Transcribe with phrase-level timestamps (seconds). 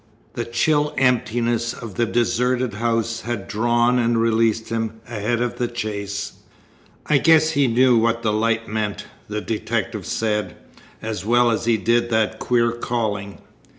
[0.33, 5.67] The chill emptiness of the deserted house had drawn and released him ahead of the
[5.67, 6.33] chase.
[7.05, 10.55] "I guess he knew what the light meant," the detective said,
[11.03, 13.41] "as well as he did that queer calling.